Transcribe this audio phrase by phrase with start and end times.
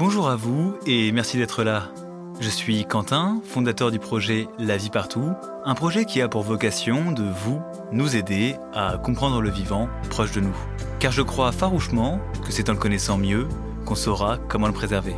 [0.00, 1.90] Bonjour à vous et merci d'être là.
[2.40, 5.34] Je suis Quentin, fondateur du projet La vie partout,
[5.66, 7.60] un projet qui a pour vocation de vous,
[7.92, 10.56] nous aider à comprendre le vivant proche de nous.
[11.00, 13.46] Car je crois farouchement que c'est en le connaissant mieux
[13.84, 15.14] qu'on saura comment le préserver.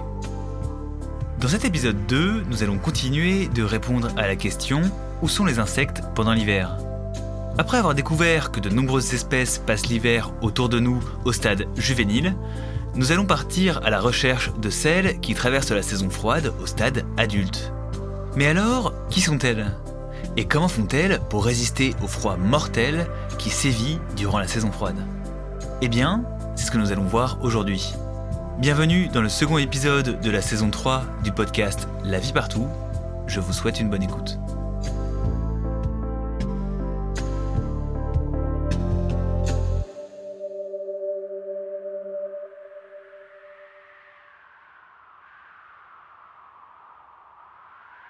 [1.39, 4.83] Dans cet épisode 2, nous allons continuer de répondre à la question
[5.23, 6.77] où sont les insectes pendant l'hiver?
[7.57, 12.35] Après avoir découvert que de nombreuses espèces passent l'hiver autour de nous au stade juvénile,
[12.95, 17.05] nous allons partir à la recherche de celles qui traversent la saison froide au stade
[17.17, 17.73] adulte.
[18.37, 19.73] Mais alors, qui sont-elles?
[20.37, 23.07] Et comment font-elles pour résister au froid mortel
[23.39, 24.97] qui sévit durant la saison froide?
[25.81, 26.25] Eh bien,
[26.55, 27.93] c'est ce que nous allons voir aujourd'hui.
[28.59, 32.69] Bienvenue dans le second épisode de la saison 3 du podcast La vie partout.
[33.27, 34.39] Je vous souhaite une bonne écoute.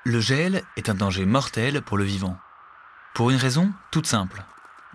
[0.05, 2.37] Le gel est un danger mortel pour le vivant.
[3.15, 4.45] Pour une raison toute simple.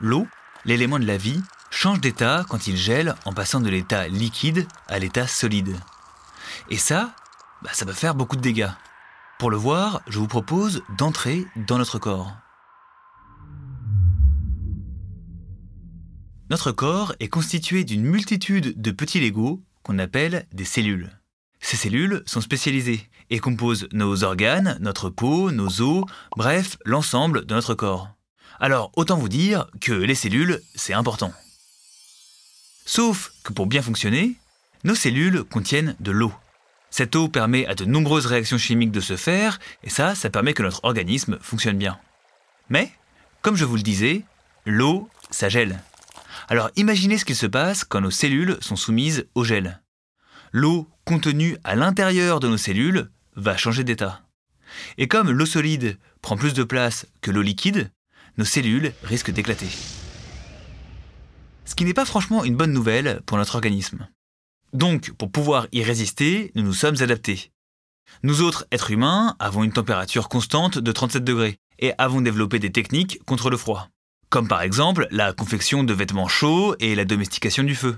[0.01, 0.27] L'eau,
[0.65, 4.99] l'élément de la vie, change d'état quand il gèle en passant de l'état liquide à
[4.99, 5.77] l'état solide.
[6.69, 7.15] Et ça,
[7.61, 8.71] bah, ça peut faire beaucoup de dégâts.
[9.39, 12.35] Pour le voir, je vous propose d'entrer dans notre corps.
[16.49, 21.16] Notre corps est constitué d'une multitude de petits Legos qu'on appelle des cellules.
[21.59, 26.05] Ces cellules sont spécialisées et composent nos organes, notre peau, nos os,
[26.35, 28.09] bref, l'ensemble de notre corps.
[28.59, 31.33] Alors, autant vous dire que les cellules, c'est important.
[32.85, 34.35] Sauf que pour bien fonctionner,
[34.83, 36.33] nos cellules contiennent de l'eau.
[36.89, 40.53] Cette eau permet à de nombreuses réactions chimiques de se faire, et ça, ça permet
[40.53, 41.99] que notre organisme fonctionne bien.
[42.69, 42.91] Mais,
[43.41, 44.23] comme je vous le disais,
[44.65, 45.79] l'eau, ça gèle.
[46.47, 49.81] Alors imaginez ce qu'il se passe quand nos cellules sont soumises au gel
[50.51, 54.21] l'eau contenue à l'intérieur de nos cellules va changer d'état.
[54.97, 57.91] Et comme l'eau solide prend plus de place que l'eau liquide,
[58.37, 59.69] nos cellules risquent d'éclater.
[61.65, 64.07] Ce qui n'est pas franchement une bonne nouvelle pour notre organisme.
[64.73, 67.51] Donc, pour pouvoir y résister, nous nous sommes adaptés.
[68.23, 72.71] Nous autres êtres humains avons une température constante de 37 degrés et avons développé des
[72.71, 73.89] techniques contre le froid,
[74.29, 77.97] comme par exemple la confection de vêtements chauds et la domestication du feu.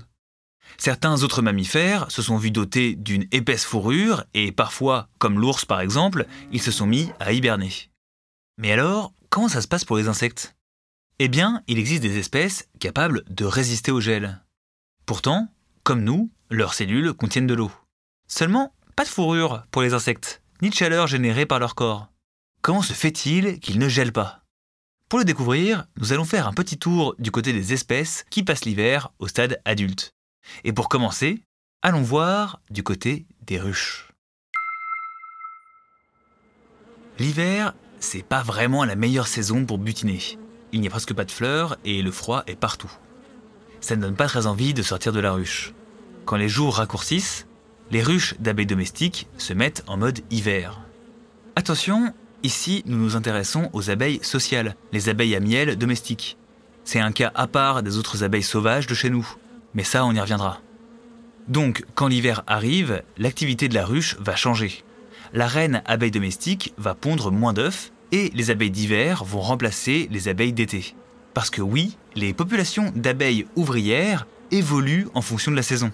[0.78, 5.80] Certains autres mammifères se sont vus dotés d'une épaisse fourrure et parfois, comme l'ours par
[5.80, 7.72] exemple, ils se sont mis à hiberner.
[8.58, 10.56] Mais alors, comment ça se passe pour les insectes?
[11.18, 14.42] Eh bien, il existe des espèces capables de résister au gel.
[15.06, 15.48] Pourtant,
[15.82, 17.70] comme nous, leurs cellules contiennent de l'eau.
[18.26, 22.08] Seulement, pas de fourrure pour les insectes, ni de chaleur générée par leur corps.
[22.62, 24.44] Comment se fait-il qu'ils ne gèlent pas?
[25.08, 28.64] Pour le découvrir, nous allons faire un petit tour du côté des espèces qui passent
[28.64, 30.14] l'hiver au stade adulte.
[30.64, 31.40] Et pour commencer,
[31.82, 34.08] allons voir du côté des ruches.
[37.18, 40.20] L'hiver, c'est pas vraiment la meilleure saison pour butiner.
[40.72, 42.90] Il n'y a presque pas de fleurs et le froid est partout.
[43.80, 45.74] Ça ne donne pas très envie de sortir de la ruche.
[46.24, 47.46] Quand les jours raccourcissent,
[47.90, 50.80] les ruches d'abeilles domestiques se mettent en mode hiver.
[51.56, 56.38] Attention, ici nous nous intéressons aux abeilles sociales, les abeilles à miel domestiques.
[56.84, 59.28] C'est un cas à part des autres abeilles sauvages de chez nous.
[59.74, 60.60] Mais ça, on y reviendra.
[61.48, 64.84] Donc, quand l'hiver arrive, l'activité de la ruche va changer.
[65.32, 70.28] La reine abeille domestique va pondre moins d'œufs et les abeilles d'hiver vont remplacer les
[70.28, 70.94] abeilles d'été.
[71.34, 75.92] Parce que oui, les populations d'abeilles ouvrières évoluent en fonction de la saison.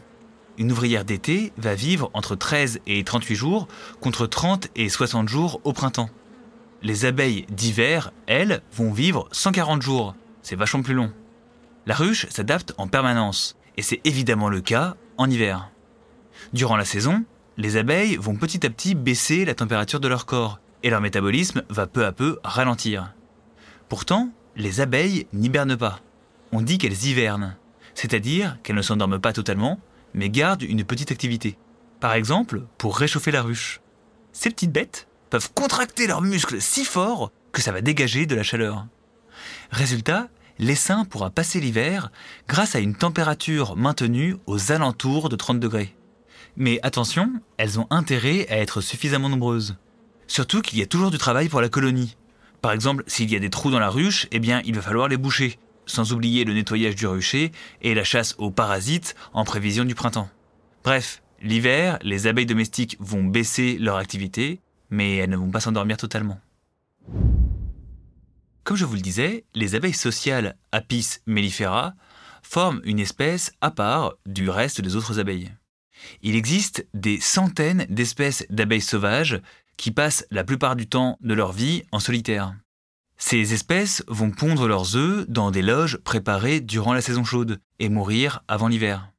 [0.59, 3.69] Une ouvrière d'été va vivre entre 13 et 38 jours
[4.00, 6.09] contre 30 et 60 jours au printemps.
[6.82, 10.15] Les abeilles d'hiver, elles, vont vivre 140 jours.
[10.42, 11.12] C'est vachement plus long.
[11.84, 15.70] La ruche s'adapte en permanence et c'est évidemment le cas en hiver.
[16.53, 17.25] Durant la saison,
[17.56, 21.62] les abeilles vont petit à petit baisser la température de leur corps, et leur métabolisme
[21.69, 23.15] va peu à peu ralentir.
[23.88, 26.00] Pourtant, les abeilles n'hibernent pas.
[26.53, 27.56] On dit qu'elles hivernent,
[27.94, 29.81] c'est-à-dire qu'elles ne s'endorment pas totalement,
[30.15, 31.59] mais gardent une petite activité.
[32.00, 33.80] Par exemple, pour réchauffer la ruche.
[34.33, 38.42] Ces petites bêtes peuvent contracter leurs muscles si fort que ça va dégager de la
[38.42, 38.86] chaleur.
[39.71, 42.10] Résultat, l'essaim pourra passer l'hiver
[42.48, 45.94] grâce à une température maintenue aux alentours de 30 degrés.
[46.56, 49.76] Mais attention, elles ont intérêt à être suffisamment nombreuses.
[50.26, 52.16] Surtout qu'il y a toujours du travail pour la colonie.
[52.62, 55.08] Par exemple, s'il y a des trous dans la ruche, eh bien, il va falloir
[55.08, 57.52] les boucher, sans oublier le nettoyage du rucher
[57.82, 60.28] et la chasse aux parasites en prévision du printemps.
[60.82, 64.60] Bref, l'hiver, les abeilles domestiques vont baisser leur activité,
[64.91, 66.41] mais elles ne vont pas s'endormir totalement.
[68.66, 71.95] Comme je vous le disais, les abeilles sociales Apis mellifera
[72.42, 75.53] forment une espèce à part du reste des autres abeilles.
[76.21, 79.41] Il existe des centaines d'espèces d'abeilles sauvages
[79.77, 82.57] qui passent la plupart du temps de leur vie en solitaire.
[83.16, 87.89] Ces espèces vont pondre leurs œufs dans des loges préparées durant la saison chaude et
[87.89, 89.12] mourir avant l'hiver.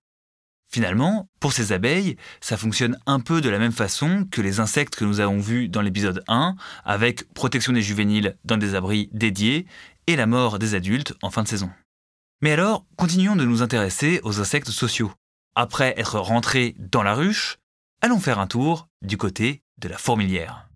[0.69, 4.95] Finalement, pour ces abeilles, ça fonctionne un peu de la même façon que les insectes
[4.95, 9.65] que nous avons vus dans l'épisode 1, avec protection des juvéniles dans des abris dédiés
[10.07, 11.69] et la mort des adultes en fin de saison.
[12.41, 15.11] Mais alors, continuons de nous intéresser aux insectes sociaux.
[15.55, 17.57] Après être rentrés dans la ruche,
[18.01, 20.67] allons faire un tour du côté de la fourmilière.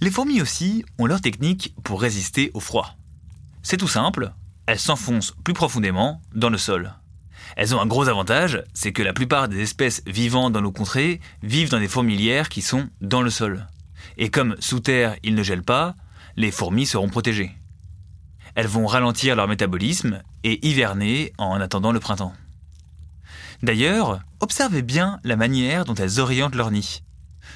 [0.00, 2.96] Les fourmis aussi ont leur technique pour résister au froid.
[3.62, 4.32] C'est tout simple,
[4.66, 6.92] elles s'enfoncent plus profondément dans le sol.
[7.56, 11.20] Elles ont un gros avantage, c'est que la plupart des espèces vivant dans nos contrées
[11.42, 13.66] vivent dans des fourmilières qui sont dans le sol.
[14.18, 15.94] Et comme sous terre ils ne gèlent pas,
[16.36, 17.52] les fourmis seront protégées.
[18.54, 22.34] Elles vont ralentir leur métabolisme et hiverner en attendant le printemps.
[23.62, 27.02] D'ailleurs, observez bien la manière dont elles orientent leur nid.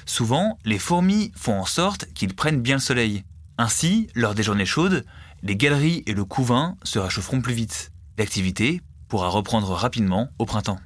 [0.05, 3.23] Souvent, les fourmis font en sorte qu'ils prennent bien le soleil.
[3.57, 5.05] Ainsi, lors des journées chaudes,
[5.43, 7.91] les galeries et le couvain se réchaufferont plus vite.
[8.17, 10.79] L'activité pourra reprendre rapidement au printemps.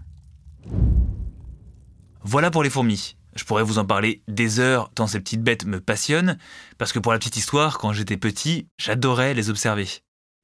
[2.23, 3.17] Voilà pour les fourmis.
[3.35, 6.37] Je pourrais vous en parler des heures tant ces petites bêtes me passionnent,
[6.77, 9.87] parce que pour la petite histoire, quand j'étais petit, j'adorais les observer.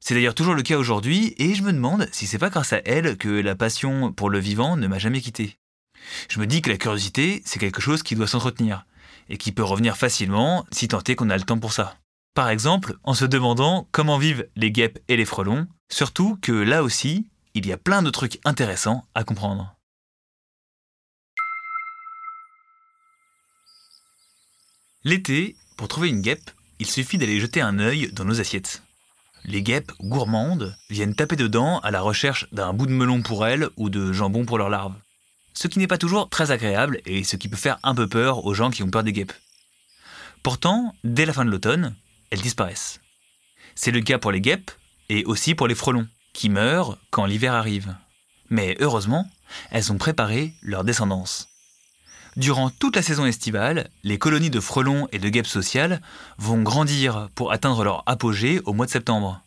[0.02, 2.82] C'est d'ailleurs toujours le cas aujourd'hui, et je me demande si c'est pas grâce à
[2.86, 5.58] elles que la passion pour le vivant ne m'a jamais quitté.
[6.28, 8.86] Je me dis que la curiosité, c'est quelque chose qui doit s'entretenir,
[9.30, 11.96] et qui peut revenir facilement si tant est qu'on a le temps pour ça.
[12.34, 16.82] Par exemple, en se demandant comment vivent les guêpes et les frelons, surtout que là
[16.82, 19.76] aussi, il y a plein de trucs intéressants à comprendre.
[25.04, 28.82] L'été, pour trouver une guêpe, il suffit d'aller jeter un œil dans nos assiettes.
[29.44, 33.68] Les guêpes gourmandes viennent taper dedans à la recherche d'un bout de melon pour elles
[33.76, 34.96] ou de jambon pour leurs larves.
[35.54, 38.46] Ce qui n'est pas toujours très agréable et ce qui peut faire un peu peur
[38.46, 39.34] aux gens qui ont peur des guêpes.
[40.44, 41.96] Pourtant, dès la fin de l'automne,
[42.32, 43.00] elles disparaissent.
[43.76, 44.72] C'est le cas pour les guêpes
[45.10, 47.96] et aussi pour les frelons, qui meurent quand l'hiver arrive.
[48.50, 49.30] Mais heureusement,
[49.70, 51.50] elles ont préparé leur descendance.
[52.38, 56.02] Durant toute la saison estivale, les colonies de frelons et de guêpes sociales
[56.38, 59.42] vont grandir pour atteindre leur apogée au mois de septembre.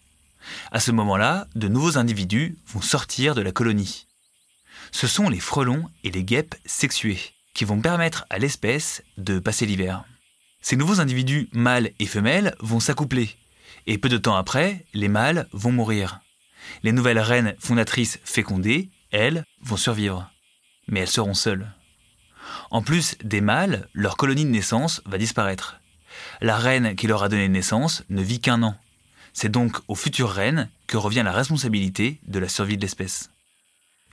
[0.71, 4.07] À ce moment-là, de nouveaux individus vont sortir de la colonie.
[4.93, 7.19] Ce sont les frelons et les guêpes sexués
[7.55, 10.05] qui vont permettre à l'espèce de passer l'hiver.
[10.65, 13.37] Ces nouveaux individus mâles et femelles vont s'accoupler,
[13.87, 16.21] et peu de temps après, les mâles vont mourir.
[16.83, 20.33] Les nouvelles reines fondatrices fécondées, elles, vont survivre.
[20.89, 21.71] Mais elles seront seules.
[22.71, 25.81] En plus des mâles, leur colonie de naissance va disparaître.
[26.41, 28.75] La reine qui leur a donné naissance ne vit qu'un an.
[29.35, 33.31] C'est donc aux futures reines que revient la responsabilité de la survie de l'espèce.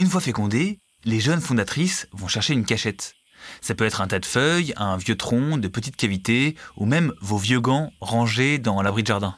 [0.02, 3.16] Une fois fécondées, les jeunes fondatrices vont chercher une cachette.
[3.62, 7.14] Ça peut être un tas de feuilles, un vieux tronc, de petites cavités, ou même
[7.22, 9.38] vos vieux gants rangés dans l'abri de jardin.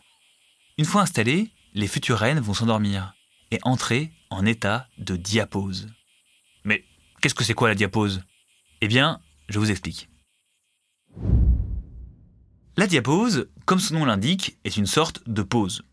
[0.78, 3.14] Une fois installées, les futures reines vont s'endormir
[3.52, 5.88] et entrer en état de diapose.
[6.64, 6.84] Mais
[7.22, 8.24] qu'est-ce que c'est quoi la diapose
[8.82, 9.20] Eh bien,
[9.50, 10.10] je vous explique.
[12.76, 15.84] La diapose, comme son nom l'indique, est une sorte de pause.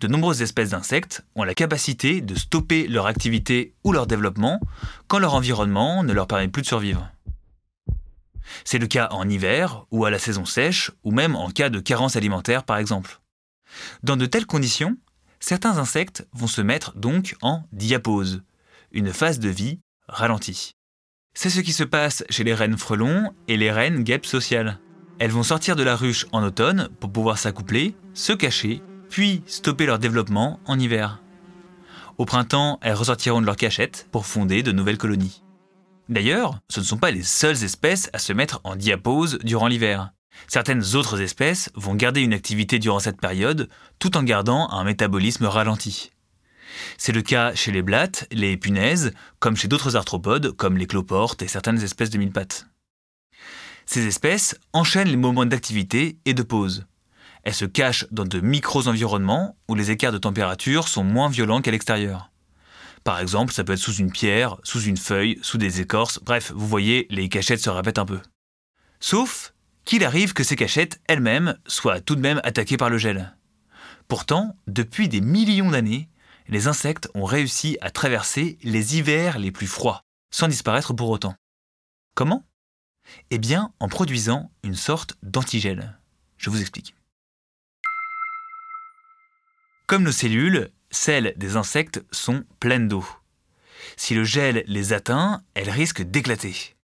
[0.00, 4.60] De nombreuses espèces d'insectes ont la capacité de stopper leur activité ou leur développement
[5.08, 7.10] quand leur environnement ne leur permet plus de survivre.
[8.64, 11.80] C'est le cas en hiver ou à la saison sèche ou même en cas de
[11.80, 13.20] carence alimentaire par exemple.
[14.02, 14.96] Dans de telles conditions,
[15.40, 18.42] certains insectes vont se mettre donc en diapause,
[18.92, 20.72] une phase de vie ralentie.
[21.34, 24.78] C'est ce qui se passe chez les reines frelons et les reines guêpes sociales.
[25.18, 29.86] Elles vont sortir de la ruche en automne pour pouvoir s'accoupler, se cacher, puis stopper
[29.86, 31.22] leur développement en hiver.
[32.18, 35.42] Au printemps, elles ressortiront de leur cachette pour fonder de nouvelles colonies.
[36.08, 40.12] D'ailleurs, ce ne sont pas les seules espèces à se mettre en diapause durant l'hiver.
[40.48, 45.46] Certaines autres espèces vont garder une activité durant cette période tout en gardant un métabolisme
[45.46, 46.12] ralenti.
[46.98, 51.42] C'est le cas chez les blattes, les punaises, comme chez d'autres arthropodes comme les cloportes
[51.42, 52.66] et certaines espèces de mille pattes.
[53.86, 56.86] Ces espèces enchaînent les moments d'activité et de pause.
[57.44, 61.70] Elles se cachent dans de micro-environnements où les écarts de température sont moins violents qu'à
[61.70, 62.30] l'extérieur.
[63.06, 66.50] Par exemple, ça peut être sous une pierre, sous une feuille, sous des écorces, bref,
[66.52, 68.20] vous voyez, les cachettes se répètent un peu.
[68.98, 73.36] Sauf qu'il arrive que ces cachettes elles-mêmes soient tout de même attaquées par le gel.
[74.08, 76.08] Pourtant, depuis des millions d'années,
[76.48, 81.36] les insectes ont réussi à traverser les hivers les plus froids, sans disparaître pour autant.
[82.16, 82.44] Comment?
[83.30, 85.96] Eh bien, en produisant une sorte d'antigel.
[86.38, 86.96] Je vous explique.
[89.86, 93.06] Comme nos cellules, celles des insectes sont pleines d'eau.
[93.96, 96.74] Si le gel les atteint, elles risquent d'éclater.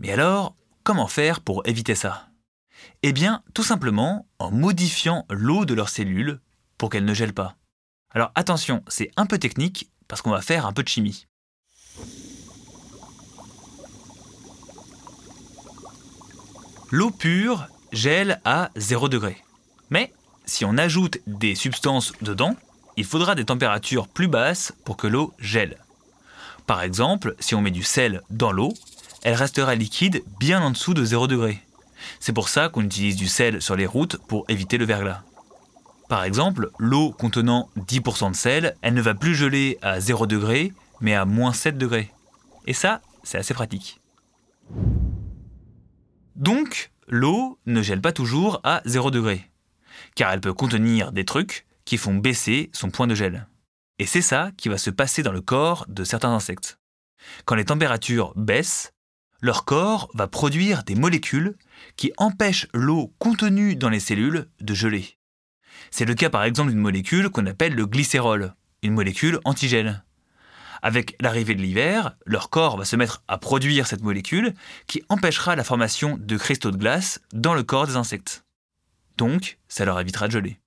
[0.00, 2.28] Mais alors, comment faire pour éviter ça?
[3.02, 6.40] Eh bien, tout simplement en modifiant l'eau de leurs cellules
[6.78, 7.56] pour qu'elles ne gèlent pas.
[8.10, 11.26] Alors attention, c'est un peu technique parce qu'on va faire un peu de chimie.
[16.90, 19.36] L'eau pure gèle à 0 degré.
[19.90, 20.12] Mais
[20.46, 22.56] si on ajoute des substances dedans,
[23.00, 25.78] il faudra des températures plus basses pour que l'eau gèle.
[26.66, 28.74] Par exemple, si on met du sel dans l'eau,
[29.22, 31.62] elle restera liquide bien en dessous de 0 degré.
[32.20, 35.22] C'est pour ça qu'on utilise du sel sur les routes pour éviter le verglas.
[36.10, 40.74] Par exemple, l'eau contenant 10% de sel, elle ne va plus geler à 0 degré,
[41.00, 42.12] mais à moins 7 degrés.
[42.66, 43.98] Et ça, c'est assez pratique.
[46.36, 49.50] Donc, l'eau ne gèle pas toujours à 0 degré,
[50.14, 53.48] car elle peut contenir des trucs qui font baisser son point de gel.
[53.98, 56.78] Et c'est ça qui va se passer dans le corps de certains insectes.
[57.46, 58.92] Quand les températures baissent,
[59.40, 61.56] leur corps va produire des molécules
[61.96, 65.18] qui empêchent l'eau contenue dans les cellules de geler.
[65.90, 68.54] C'est le cas par exemple d'une molécule qu'on appelle le glycérol,
[68.84, 70.04] une molécule antigel.
[70.82, 74.54] Avec l'arrivée de l'hiver, leur corps va se mettre à produire cette molécule
[74.86, 78.44] qui empêchera la formation de cristaux de glace dans le corps des insectes.
[79.16, 80.60] Donc, ça leur évitera de geler.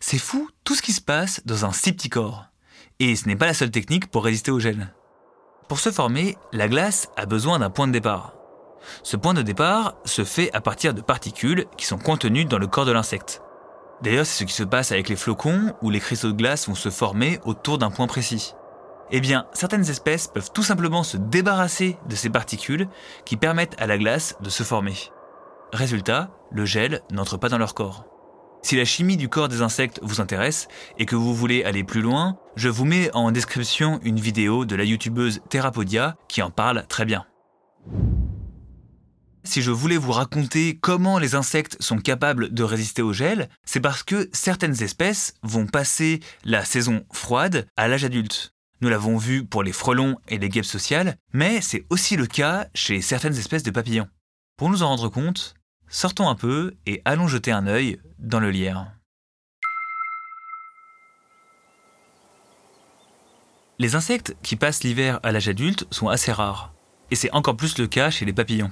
[0.00, 2.46] C'est fou tout ce qui se passe dans un si petit corps.
[2.98, 4.94] Et ce n'est pas la seule technique pour résister au gel.
[5.68, 8.34] Pour se former, la glace a besoin d'un point de départ.
[9.02, 12.66] Ce point de départ se fait à partir de particules qui sont contenues dans le
[12.66, 13.42] corps de l'insecte.
[14.02, 16.74] D'ailleurs, c'est ce qui se passe avec les flocons où les cristaux de glace vont
[16.74, 18.54] se former autour d'un point précis.
[19.12, 22.88] Eh bien, certaines espèces peuvent tout simplement se débarrasser de ces particules
[23.24, 24.96] qui permettent à la glace de se former.
[25.72, 28.04] Résultat, le gel n'entre pas dans leur corps.
[28.62, 32.00] Si la chimie du corps des insectes vous intéresse et que vous voulez aller plus
[32.00, 36.86] loin, je vous mets en description une vidéo de la youtubeuse Therapodia qui en parle
[36.88, 37.26] très bien.
[39.44, 43.80] Si je voulais vous raconter comment les insectes sont capables de résister au gel, c'est
[43.80, 48.52] parce que certaines espèces vont passer la saison froide à l'âge adulte.
[48.80, 52.68] Nous l'avons vu pour les frelons et les guêpes sociales, mais c'est aussi le cas
[52.74, 54.08] chez certaines espèces de papillons.
[54.56, 55.54] Pour nous en rendre compte,
[55.92, 58.90] sortons un peu et allons jeter un œil dans le lierre.
[63.78, 66.72] Les insectes qui passent l'hiver à l'âge adulte sont assez rares,
[67.10, 68.70] et c'est encore plus le cas chez les papillons.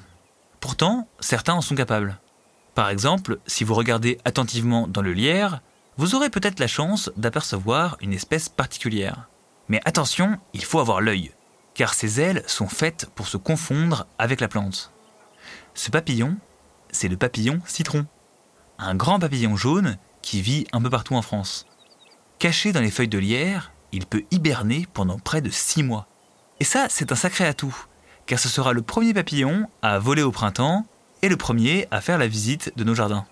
[0.61, 2.19] Pourtant, certains en sont capables.
[2.75, 5.61] Par exemple, si vous regardez attentivement dans le lierre,
[5.99, 9.29] vous aurez peut-être la chance d'apercevoir une espèce particulière.
[9.69, 11.33] Mais attention, il faut avoir l'œil,
[11.75, 14.93] car ses ailes sont faites pour se confondre avec la plante.
[15.75, 16.37] Ce papillon,
[16.93, 18.07] c'est le papillon citron,
[18.79, 21.67] un grand papillon jaune qui vit un peu partout en France.
[22.39, 26.07] Caché dans les feuilles de lierre, il peut hiberner pendant près de 6 mois.
[26.61, 27.77] Et ça, c'est un sacré atout,
[28.27, 30.87] car ce sera le premier papillon à voler au printemps
[31.23, 33.27] et le premier à faire la visite de nos jardins.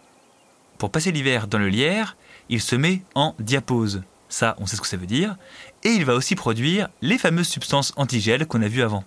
[0.79, 2.17] Pour passer l'hiver dans le lierre,
[2.49, 5.37] il se met en diapose, ça on sait ce que ça veut dire,
[5.85, 9.05] et il va aussi produire les fameuses substances antigel qu'on a vues avant.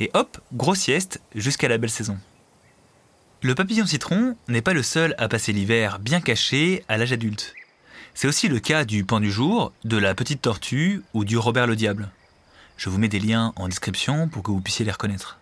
[0.00, 2.18] Et hop, grosse sieste jusqu'à la belle saison.
[3.44, 7.54] Le papillon citron n'est pas le seul à passer l'hiver bien caché à l'âge adulte.
[8.14, 11.66] C'est aussi le cas du pan du jour, de la petite tortue ou du Robert
[11.66, 12.08] le Diable.
[12.76, 15.40] Je vous mets des liens en description pour que vous puissiez les reconnaître.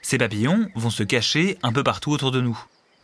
[0.00, 2.56] Ces papillons vont se cacher un peu partout autour de nous,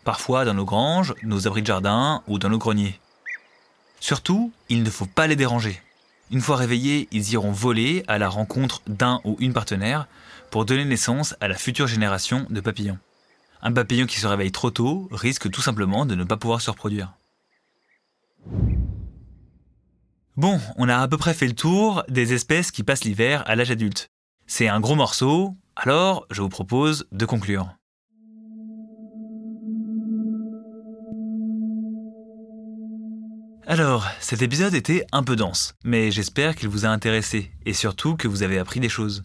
[0.04, 3.00] parfois dans nos granges, nos abris de jardin ou dans nos greniers.
[3.99, 5.83] Surtout, il ne faut pas les déranger.
[6.30, 10.06] Une fois réveillés, ils iront voler à la rencontre d'un ou une partenaire
[10.52, 12.99] pour donner naissance à la future génération de papillons.
[13.66, 16.71] Un papillon qui se réveille trop tôt risque tout simplement de ne pas pouvoir se
[16.71, 17.14] reproduire.
[20.37, 23.56] Bon, on a à peu près fait le tour des espèces qui passent l'hiver à
[23.56, 24.11] l'âge adulte.
[24.47, 27.75] C'est un gros morceau, alors je vous propose de conclure.
[33.66, 38.14] Alors, cet épisode était un peu dense, mais j'espère qu'il vous a intéressé, et surtout
[38.14, 39.23] que vous avez appris des choses.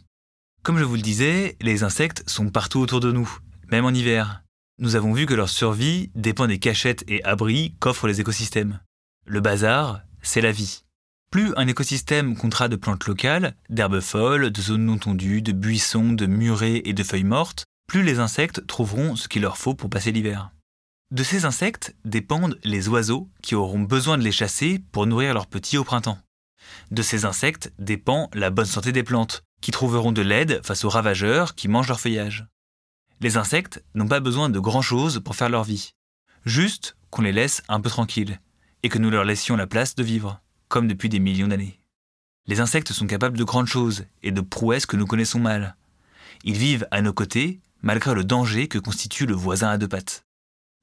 [0.64, 3.30] Comme je vous le disais, les insectes sont partout autour de nous,
[3.72, 4.44] même en hiver.
[4.80, 8.80] Nous avons vu que leur survie dépend des cachettes et abris qu'offrent les écosystèmes.
[9.26, 10.84] Le bazar, c'est la vie.
[11.32, 16.14] Plus un écosystème comptera de plantes locales, d'herbes folles, de zones non tondues, de buissons,
[16.14, 19.90] de murets et de feuilles mortes, plus les insectes trouveront ce qu'il leur faut pour
[19.90, 20.52] passer l'hiver.
[21.12, 25.48] De ces insectes dépendent les oiseaux qui auront besoin de les chasser pour nourrir leurs
[25.48, 26.20] petits au printemps.
[26.92, 30.90] De ces insectes dépend la bonne santé des plantes, qui trouveront de l'aide face aux
[30.90, 32.48] ravageurs qui mangent leur feuillage.
[33.22, 35.94] Les insectes n'ont pas besoin de grand-chose pour faire leur vie.
[36.46, 38.40] Juste qu'on les laisse un peu tranquilles,
[38.84, 41.80] et que nous leur laissions la place de vivre, comme depuis des millions d'années.
[42.46, 45.76] Les insectes sont capables de grandes choses et de prouesses que nous connaissons mal.
[46.46, 50.24] Ils vivent à nos côtés malgré le danger que constitue le voisin à deux pattes.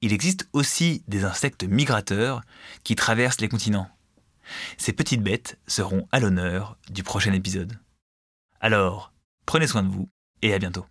[0.02, 2.42] Il existe aussi des insectes migrateurs
[2.84, 3.88] qui traversent les continents.
[4.76, 7.78] Ces petites bêtes seront à l'honneur du prochain épisode.
[8.60, 9.12] Alors,
[9.46, 10.08] prenez soin de vous
[10.42, 10.86] et à bientôt.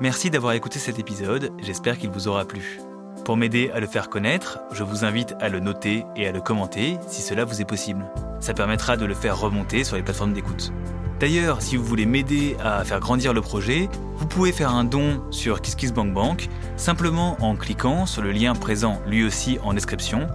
[0.00, 2.80] Merci d'avoir écouté cet épisode, j'espère qu'il vous aura plu.
[3.24, 6.40] Pour m'aider à le faire connaître, je vous invite à le noter et à le
[6.40, 8.04] commenter si cela vous est possible.
[8.40, 10.72] Ça permettra de le faire remonter sur les plateformes d'écoute.
[11.20, 15.22] D'ailleurs, si vous voulez m'aider à faire grandir le projet, vous pouvez faire un don
[15.30, 20.26] sur KissKissBankBank simplement en cliquant sur le lien présent lui aussi en description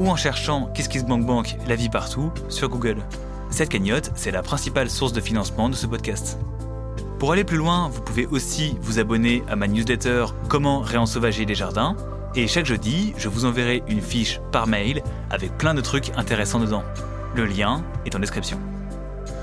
[0.00, 2.96] ou en cherchant KissKissBankBank la vie partout sur Google.
[3.48, 6.36] Cette cagnotte, c'est la principale source de financement de ce podcast.
[7.18, 11.54] Pour aller plus loin, vous pouvez aussi vous abonner à ma newsletter Comment réensauvager les
[11.54, 11.96] jardins.
[12.34, 16.58] Et chaque jeudi, je vous enverrai une fiche par mail avec plein de trucs intéressants
[16.58, 16.82] dedans.
[17.36, 18.58] Le lien est en description.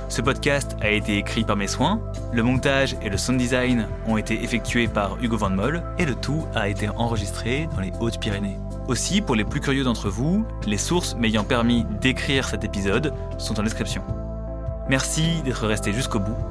[0.10, 2.02] Ce podcast a été écrit par mes soins,
[2.34, 6.16] le montage et le sound design ont été effectués par Hugo Van Moll et le
[6.16, 8.58] tout a été enregistré dans les Hautes-Pyrénées.
[8.90, 13.58] Aussi, pour les plus curieux d'entre vous, les sources m'ayant permis d'écrire cet épisode sont
[13.58, 14.04] en description.
[14.90, 16.51] Merci d'être resté jusqu'au bout.